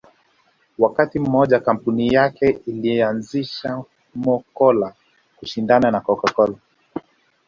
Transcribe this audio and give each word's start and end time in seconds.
Wakati 0.79 1.19
mmoja 1.19 1.59
kampuni 1.59 2.13
yake 2.13 2.49
ilianzisha 2.65 3.83
Mo 4.15 4.43
Cola 4.53 4.93
kushindana 5.35 5.91
na 5.91 6.01
Coca 6.01 6.33
Cola 6.33 6.55